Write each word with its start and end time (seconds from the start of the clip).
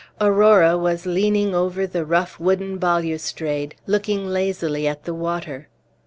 Aurora 0.19 0.79
was 0.79 1.05
leaning 1.05 1.53
over 1.53 1.85
the 1.85 2.03
rough 2.03 2.39
wooden 2.39 2.79
balustrade, 2.79 3.75
looking 3.85 4.25
lazily 4.25 4.87
at 4.87 5.03
the 5.03 5.13
water. 5.13 5.67